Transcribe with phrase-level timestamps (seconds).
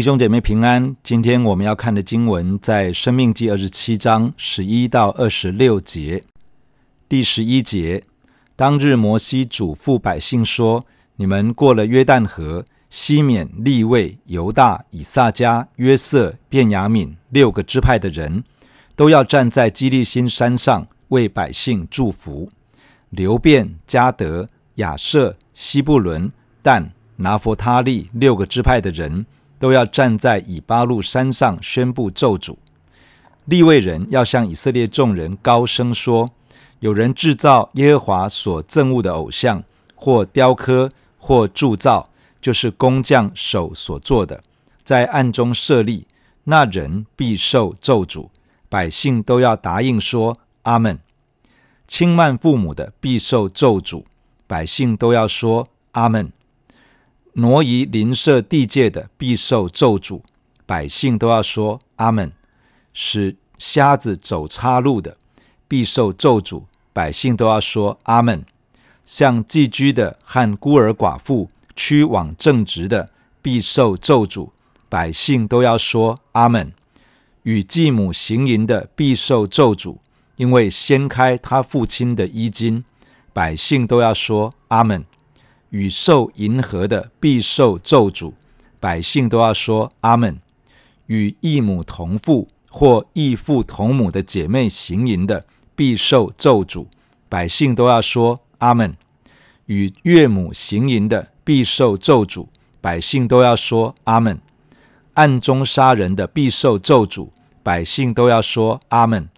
[0.00, 6.24] 弟兄姐妹平安，今天我们要看的经文在《生命记》二十七章十一到二十六节。
[7.06, 8.02] 第十一节，
[8.56, 18.42] 当日摩西嘱咐百姓说：“你们过了约旦河，西缅、利未、犹大、以萨迦、约瑟、便雅悯六个支派的人，
[18.96, 22.48] 都要站在基利心山上为百姓祝福。
[23.10, 29.26] 流便、迦得、亚设、西布伦、但、拿弗他利六个支派的人。”
[29.60, 32.56] 都要站在以巴路山上宣布咒诅。
[33.44, 36.30] 立位人要向以色列众人高声说：
[36.78, 39.62] 有人制造耶和华所憎恶的偶像，
[39.94, 42.08] 或雕刻，或铸造，
[42.40, 44.42] 就是工匠手所做的，
[44.82, 46.06] 在暗中设立，
[46.44, 48.28] 那人必受咒诅。
[48.70, 50.98] 百姓都要答应说：阿门。
[51.86, 54.04] 轻慢父母的必受咒诅。
[54.46, 56.32] 百姓都要说：阿门。
[57.34, 60.20] 挪移邻舍地界的必受咒诅，
[60.66, 62.30] 百姓都要说阿门；
[62.92, 65.16] 使瞎子走岔路的
[65.68, 68.40] 必受咒诅，百姓都要说阿门；
[69.04, 73.10] 向寄居的和孤儿寡妇屈枉正直的
[73.40, 74.50] 必受咒诅，
[74.88, 76.72] 百姓都要说阿门；
[77.44, 79.98] 与继母行淫的必受咒诅，
[80.34, 82.84] 因为掀开他父亲的衣襟，
[83.32, 85.04] 百姓都要说阿门。
[85.70, 88.32] 与兽迎合的必受咒诅，
[88.78, 90.34] 百姓都要说阿门；
[91.06, 96.86] 与异母同父或异父同母的姐妹行淫的必受咒诅，
[97.28, 98.94] 百姓都要说阿门；
[99.66, 102.48] 与岳母行淫的必受咒诅，
[102.80, 104.38] 百姓都要说阿门；
[105.14, 107.28] 暗中杀人的必受咒诅，
[107.62, 109.28] 百姓都要说阿门；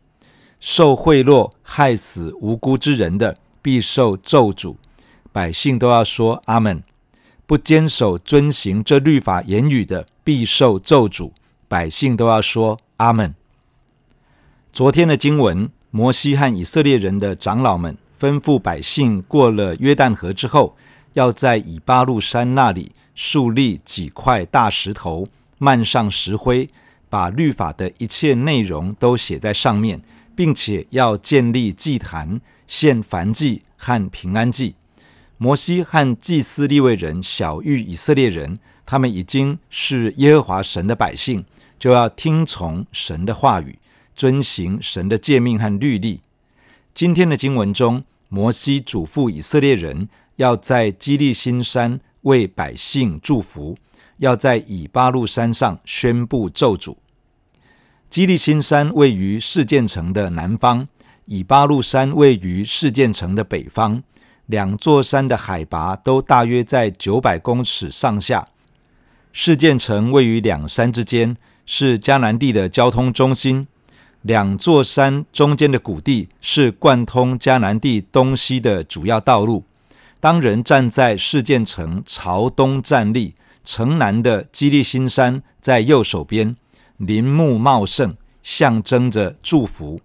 [0.58, 4.76] 受贿赂害死无辜之人的必受咒诅。
[5.32, 6.82] 百姓都要说阿门，
[7.46, 11.32] 不坚守遵行这律法言语的，必受咒诅。
[11.66, 13.34] 百姓都要说阿门。
[14.70, 20.76] 昨天的经文，摩西和以色列人的长老们吩咐百姓，过了约旦河之后，
[21.14, 25.26] 要在以巴路山那里树立几块大石头，
[25.56, 26.68] 漫上石灰，
[27.08, 30.02] 把律法的一切内容都写在上面，
[30.36, 34.74] 并且要建立祭坛，献燔祭和平安祭。
[35.42, 41.44] 摩西和祭司利未人晓諭以色列人，他们已经是耶和华神的百姓，
[41.80, 43.80] 就要听从神的话语，
[44.14, 46.20] 遵行神的诫命和律例。
[46.94, 53.76] 今天的经文中，摩西嘱咐以色列人要在基利心山为百姓祝福，
[54.18, 56.94] 要在以巴路山上宣布咒诅。
[58.08, 60.86] 基利心山位于示剑城的南方，
[61.24, 64.04] 以巴路山位于示剑城的北方。
[64.52, 68.48] 两座山的海拔都大约在九百公尺上下。
[69.32, 73.66] 示剑城位于两山之间，是迦南地的交通中心。
[74.20, 79.64] 两座山中间的谷地是贯通迦南地东西的主要道路。
[80.20, 86.54] 当人站在示剑城朝东站立，城南的基利新山在右手边，
[86.98, 90.00] 林木茂盛，象征着祝福；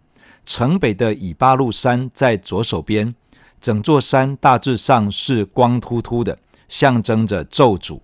[0.45, 3.13] 城北的以巴路山在左手边。
[3.59, 8.01] 整座山大致上是光秃秃的，象征着咒诅。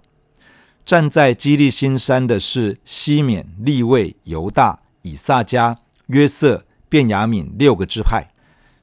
[0.86, 5.78] 站在基利心山的是西缅、利未、犹大、以萨迦、
[6.08, 8.32] 约瑟、便雅悯六个支派。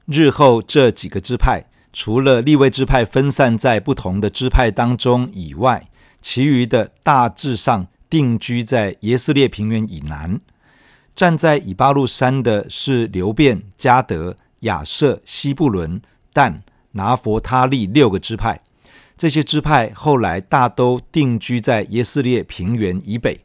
[0.05, 5.89] 日后这几个支派，除了利未支派分散在不同的支派当中以外，
[6.21, 10.41] 其余的大致上定居在耶斯列平原以南。
[11.15, 16.01] 站在以巴路山的是流便、迦得、亚设、西布伦。
[16.33, 16.61] 但
[16.91, 18.61] 拿弗他利六个支派，
[19.17, 23.41] 这些支派后来大都定居在耶斯列平原以北。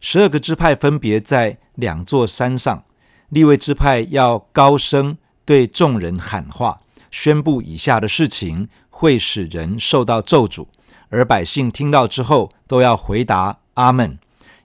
[0.00, 2.84] 十二个支派分别在两座山上。
[3.28, 5.16] 利未支派要高声
[5.46, 10.66] 对众人喊话，宣布以下的事情会使人受到咒诅，
[11.08, 14.18] 而百姓听到之后都要回答阿门，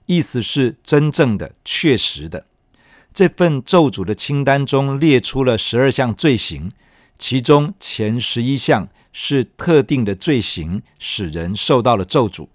[0.04, 2.44] 意思是真正的、确实的。
[3.14, 6.70] 这份咒诅的清单中列出了十二项罪行。
[7.18, 12.46] 其中前十一项是特定的罪行，使人受到了咒诅；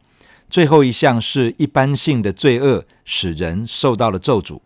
[0.49, 4.61] 最后一项是一般性的罪恶，使人受到了咒诅。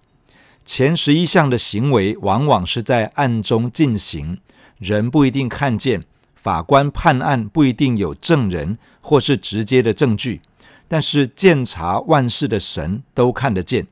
[0.63, 4.39] 前十一项的行为往往是在暗中进行，
[4.77, 6.03] 人不一定看见，
[6.35, 10.41] 法官判案不一定有证人或是直接的证据，
[10.87, 13.87] 但是鉴察万事的神都看得见，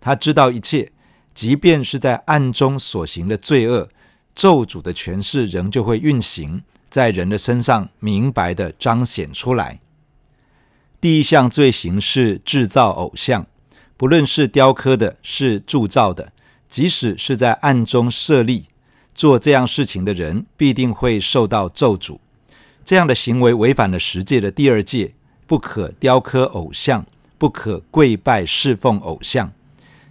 [0.00, 0.92] 他知道一切，
[1.34, 3.88] 即便是在暗中所行的罪恶。
[4.38, 9.80] 咒诅的权势仍旧会运行在人的身上，明白地彰显出来。
[11.00, 13.48] 第一项罪行是制造偶像，
[13.96, 16.32] 不论是雕刻的，是铸造的，
[16.68, 18.66] 即使是在暗中设立
[19.12, 22.20] 做这样事情的人，必定会受到咒诅。
[22.84, 25.14] 这样的行为违反了十诫的第二诫，
[25.48, 27.04] 不可雕刻偶像，
[27.38, 29.52] 不可跪拜侍奉偶像。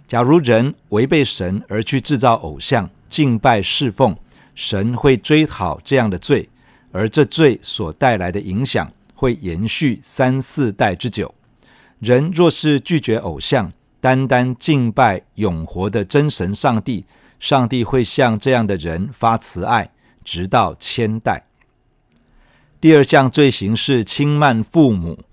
[0.06, 4.16] 假如人违背神而去制造偶像，敬拜侍奉，
[4.54, 6.48] 神会追讨这样的罪，
[6.92, 11.34] 而这罪所带来的影响会延续三四代之久。
[11.98, 17.04] 人若是拒绝偶像，单单敬拜永活的真神上帝，
[17.40, 19.90] 上帝会向这样的人发慈爱，
[20.22, 21.46] 直到千代。
[22.80, 25.24] 第二项罪行是轻慢父母，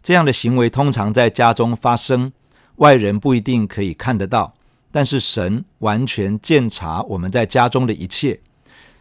[0.00, 2.32] 这样的行为通常在家中发生。
[2.76, 4.54] 外人不一定可以看得到，
[4.92, 8.40] 但是神完全鉴察我们在家中的一切。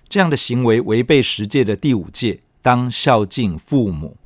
[0.10, 4.18] 这样的行为违背十诫的第五诫，当孝敬父母。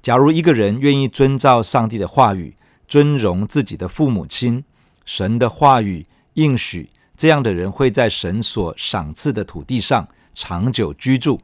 [0.00, 2.54] 假如一个人愿意遵照上帝的话语，
[2.86, 4.62] 尊荣自己的父母亲，
[5.04, 11.40] 神的话语应许这样的人会在神所赏赐的土地上长久居住。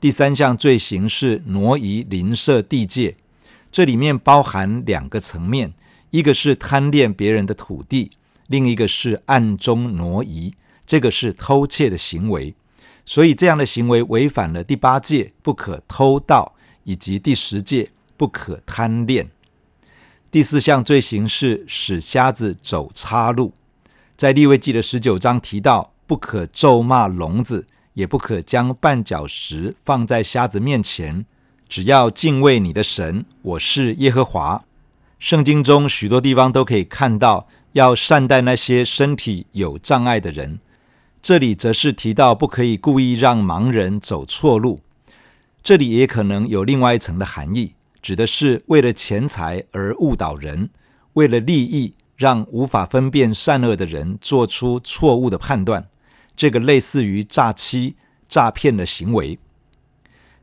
[0.00, 3.16] 第三项罪行是挪移邻舍地界，
[3.72, 5.72] 这里面包含两个层面。
[6.10, 8.12] 一个是贪恋别人的土地，
[8.46, 10.54] 另一个是暗中挪移，
[10.84, 12.54] 这个是偷窃的行为。
[13.06, 16.54] 所以这样的行为违反了第八戒不可偷盗，
[16.84, 19.30] 以及第十戒不可贪恋。
[20.30, 23.52] 第四项罪行是使瞎子走岔路，
[24.16, 31.24] 在利未记的十九章提到，不可咒骂聋子，也不可将绊脚石放在瞎子面前，
[31.68, 34.64] 只要敬畏你的神，我是耶和华。
[35.18, 40.60] 圣经中许多地方都可以看到要善待那些身体有障碍的人，
[41.20, 44.80] 这里则是提到不可以故意让盲人走错路。
[45.62, 50.70] 这里也可能有另外一层的含义，指的是为了钱财而误导人，
[51.14, 55.88] 为了利益让无法分辨善恶的人做出错误的判断。
[56.36, 57.96] 这个类似于诈欺、
[58.28, 59.38] 诈骗的行为。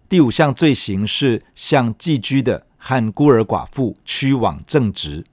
[0.09, 2.67] 第五项罪行是向寄居的。
[2.83, 5.23] 和孤儿寡妇屈枉正直，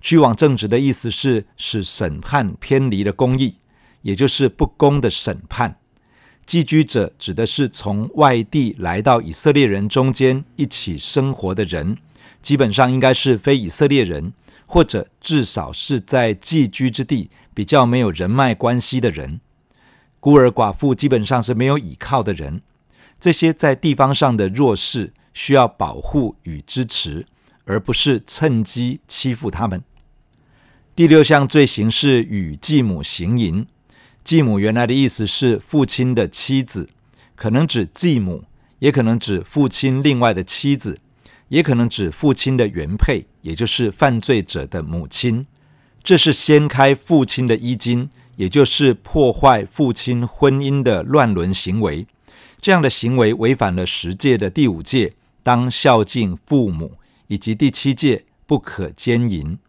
[0.00, 3.56] 屈枉正直的意思是使审判偏离了公义，
[4.02, 5.78] 也就是不公的审判。
[6.46, 11.98] 寄居者指的是从外地来到以色列人中间一起生活的人，
[12.40, 14.32] 基本上应该是非以色列人，
[14.66, 19.40] 或者至少是在寄居之地比较没有人脉关系的人。
[20.20, 22.62] 孤儿寡妇基本上是没有依靠的人，
[23.20, 25.12] 这些在地方上的弱势。
[25.34, 27.24] 需要保护与支持，
[27.64, 29.84] 而不是趁机欺负他们。
[30.98, 33.64] 第六项罪行是与继母行淫。
[34.24, 36.88] 继母原来的意思是父亲的妻子，
[37.36, 38.42] 可能指继母，
[38.80, 40.98] 也可能指父亲另外的妻子，
[41.50, 45.46] 也可能指父亲的原配，也就是犯罪者的母亲。
[46.02, 52.08] 这是掀开父亲的衣襟，也就是破坏父亲婚姻的乱伦行为。
[52.60, 55.14] 这样的行为违反了十诫的第五戒。
[55.44, 56.94] 当孝敬父母，
[57.28, 59.60] 以及第七戒不可奸淫。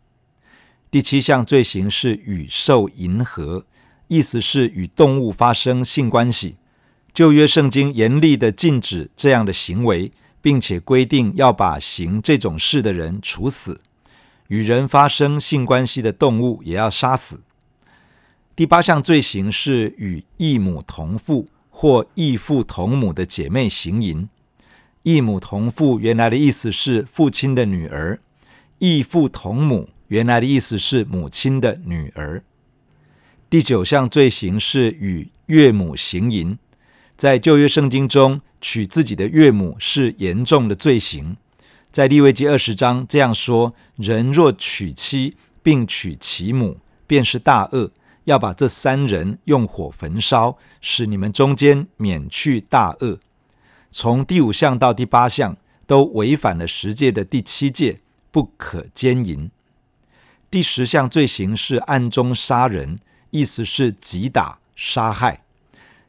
[0.92, 3.66] 第七项罪行是与兽淫合，
[4.08, 6.56] 意思是与动物发生性关系。
[7.14, 13.81] 旧约圣经严厉的禁止这样的行为，并且规定要把行这种事的人处死。
[14.48, 17.42] 与人发生性关系的动物也要杀死。
[18.56, 24.28] 第八项罪行是与异母同父或异父同母的姐妹行淫。
[25.04, 28.19] 异母同父原来的意思是父亲的女儿，
[28.80, 32.44] 异父同母原来的意思是母亲的女儿。
[33.49, 36.59] 第九项罪行是与岳母行淫，
[37.16, 41.37] 在旧约圣经中，娶自己的岳母是严重的罪行。
[41.89, 47.92] 在利未记二十章这样说：人若娶妻并娶其母，便是大恶，
[48.25, 53.19] 要把这三人用火焚烧，使你们中间免去大恶。
[53.89, 59.49] 从第五项到第八项都违反了十诫的第七诫，不可奸淫。
[60.51, 65.44] 第十项罪行是暗中杀人，意思是击打、杀害。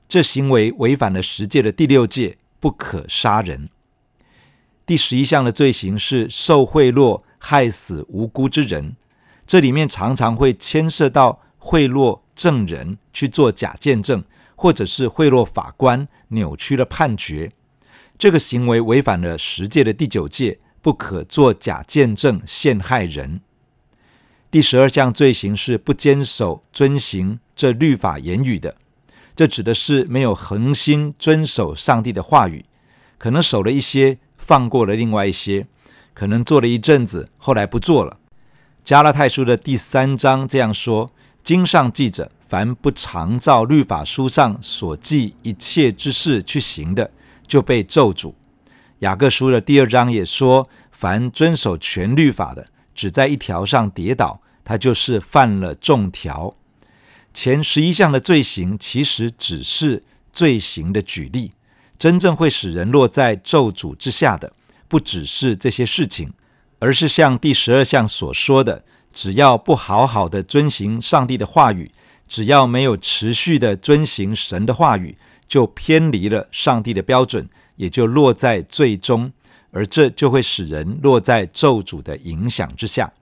[0.09, 3.69] 这行为违反了十诫的第六诫，不可杀人。
[4.87, 8.97] 第十一项的罪行是受贿赂，害死无辜之人。
[9.47, 14.25] 这里面常常会牵涉到贿赂证人去做假见证，
[14.57, 17.53] 或者是贿赂法官扭曲了判决。
[18.19, 23.43] 这个行为违反了十诫的第九诫，不可做假见证陷害人。
[24.51, 28.75] 第十二项罪行是不坚守遵行这律法言语的，
[29.37, 32.65] 这指的是没有恒心遵守上帝的话语，
[33.17, 35.69] 可能守了一些，放过了另外一些，
[36.13, 38.19] 可能做了一阵子，后来不做了。
[38.85, 41.13] 加拉太书的第三章这样说
[41.45, 47.13] ：“经上记着，凡不常照律法书上所记一切之事去行的，
[47.47, 48.35] 就被咒诅。”
[48.99, 56.55] 雅各书的第二章也说：“凡遵守全律法的，只在一条上跌倒，他就是犯了众条。”
[57.33, 61.53] 前十一项的罪行，其实只是罪行的举例。
[61.99, 64.53] 真正会使人落在咒诅之下的，
[64.89, 66.33] 不只是这些事情，
[66.79, 71.93] 而是像第十二项所说的：只要不好好的遵行上帝的话语，
[72.27, 79.33] 只要没有持续的遵行神的话语，就偏离了上帝的标准，也就落在罪中，
[79.71, 83.13] 而这就会使人落在咒诅的影响之下。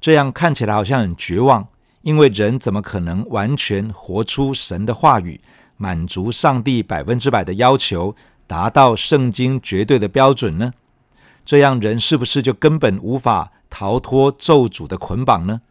[0.00, 1.68] 这样看起来好像很绝望。
[2.02, 5.40] 因为人怎么可能完全活出神的话语，
[5.78, 8.14] 满足上帝百分之百的要求，
[8.46, 10.74] 达到圣经绝对的标准呢？
[11.46, 15.62] 这样人是不是就根本无法逃脱咒诅的捆绑呢？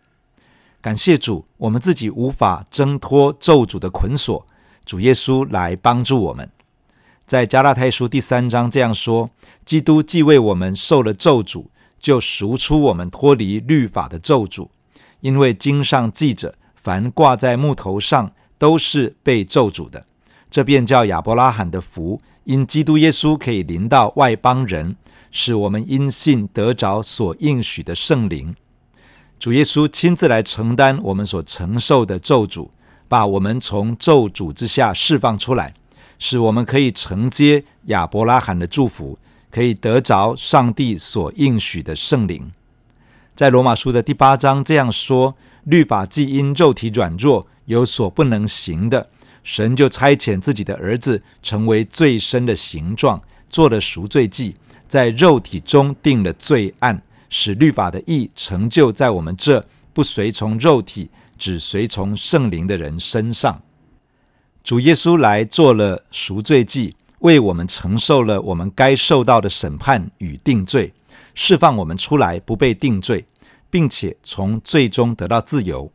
[0.82, 4.48] 感谢主，我们自己无法挣脱咒诅的捆锁，
[4.84, 6.50] 主耶稣来帮助我们。
[7.26, 9.30] 在加拉太书第三章这样说：
[9.66, 14.68] 基督既为我们受了咒诅，就赎出我们脱离律法的咒诅。
[15.22, 20.06] 因为经上记着，凡挂在木头上都是被咒诅的。
[20.50, 24.98] 这便叫亚伯拉罕的福，因基督耶稣可以临到外邦人，
[25.32, 28.54] 使我们因信得着所应许的圣灵。
[29.40, 32.70] 主耶稣亲自来承担我们所承受的咒诅，
[33.08, 35.74] 把我们从咒诅之下释放出来，
[36.20, 39.18] 使我们可以承接亚伯拉罕的祝福，
[39.52, 42.52] 可以得着上帝所应许的圣灵。
[43.36, 49.10] 在罗马书的第八章这样说：律法既因肉体软弱有所不能行的，
[49.44, 54.56] 神就差遣自己的儿子成为最深的形状，做了赎罪祭，
[54.88, 63.62] 在肉体中定了罪案，使律法的义成就在我们这不随从肉体，只随从圣灵的人身上。
[64.64, 70.94] 主耶稣来做了赎罪祭，为我们承受了我们该受到的审判与定罪。
[71.36, 73.26] 释放我们出来，不被定罪，
[73.70, 75.92] 并且从罪中得到自由。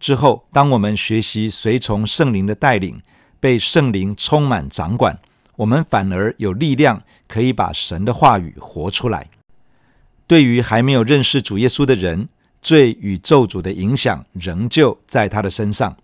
[0.00, 3.02] 之后，当我们学习随从圣灵的带领，
[3.38, 5.18] 被圣灵充满掌管，
[5.56, 9.28] 我们反而有力量可以把神的话语活出来。
[10.26, 12.30] 对于还没有认识主耶稣的人，
[12.62, 15.98] 罪与咒诅的影响仍旧在他的身上。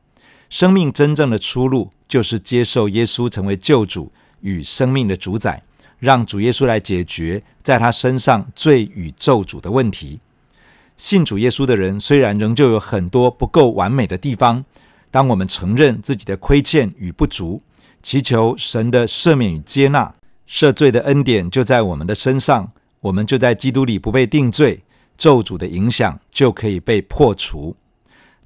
[0.51, 5.63] 生命真正的出路，就是接受耶稣成为救主与生命的主宰。
[5.99, 10.21] 让主耶稣来解决在他身上罪与咒诅的问题。
[10.97, 14.65] 信主耶稣的人虽然仍旧有很多不够完美的地方，
[15.11, 17.63] 当我们承认自己的亏欠与不足，
[18.03, 20.13] 祈求神的赦免与接纳，
[20.47, 24.83] 赦罪的恩典就在我们的身上，我们就在基督里不被定罪，
[25.17, 27.77] 咒诅的影响就可以被破除。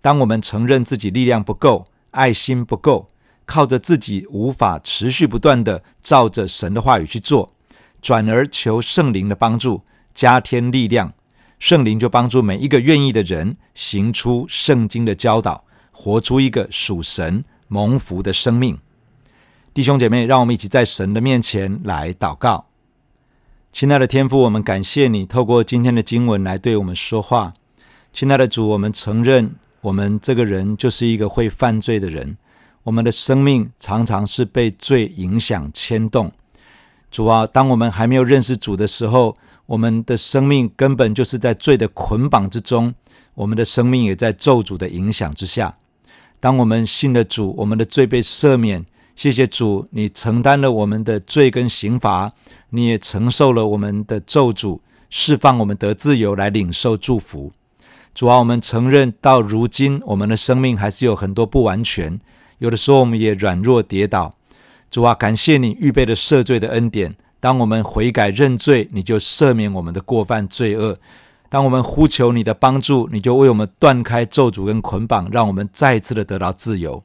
[0.02, 3.08] 当我们承认自己力量不够，爱心不够。
[3.46, 7.52] 靠着自己无法持续不断的照着神的话语去做，
[8.02, 11.14] 转而求圣灵的帮助，加添力量，
[11.58, 18.78] 圣灵就帮助每一个愿意的人行出圣经的教导，活出一个属神蒙福的生命。
[19.72, 22.66] 弟兄姐妹，让我们一起在神的面前来祷告。
[23.72, 27.52] 亲爱的天父，我们感谢你透过今天的经文来对我们说话。
[28.12, 32.38] 亲爱的主，我们承认我们这个人就是一个会犯罪的人。
[32.86, 36.30] 我们的生命常常是被罪影响牵动。
[37.10, 42.94] 主啊，当我们还没有认识主的时候，我们的生命根本就是在罪的捆绑之中，
[43.34, 45.78] 我们的生命也在咒诅的影响之下。
[46.38, 52.32] 当我们信了主，我们的罪被赦免，谢谢主，你承担了我们的罪跟刑罚，
[52.70, 54.78] 你也承受了我们的咒诅，
[55.10, 57.50] 释放我们得自由来领受祝福。
[58.14, 62.20] 主啊，我们承认到如今，我们的生命还是有很多不完全。
[62.58, 64.34] 有的时候我们也软弱跌倒，
[64.90, 67.14] 主啊，感谢你预备的赦罪的恩典。
[67.38, 70.96] 当我们悔改认罪，你就赦免我们的过犯罪恶；
[71.50, 77.02] 当我们呼求你的帮助，你就为我们断开咒诅跟捆绑，让我们再次的得到自由。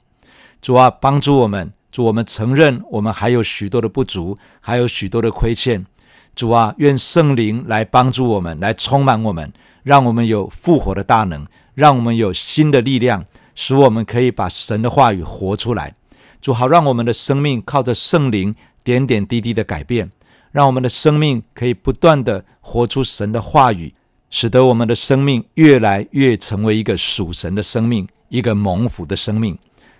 [0.62, 5.86] 主啊，帮助我们，主，我们承认我们还有许多的不足，还有许多的亏欠。
[6.34, 9.52] 主啊，愿圣灵来帮助我们，来充满我们，
[9.84, 13.26] 让我们有复活的大能，让我们有新的力量。
[13.56, 15.94] 使我们可以把神的话语活出来，
[16.42, 18.54] 主好让我们的生命靠着圣灵
[18.84, 20.10] 点点滴滴的改变，
[20.52, 23.94] 让我们的生命可以不断的活出神的话语，
[24.30, 29.58] 使得我们的生命越来越成为一个属神的生命，一个蒙福的生命。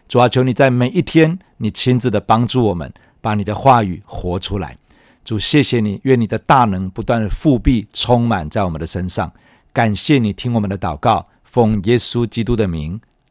[0.08, 2.92] 主啊，求你在每一天，你亲自的帮助我们，
[3.22, 4.78] 把你的话语活出来。
[5.24, 9.32] 主，谢谢你，愿你的大能不断的覆庇充满在我们的身上。
[9.72, 13.00] 感谢你听我们的祷告，奉耶稣基督的名，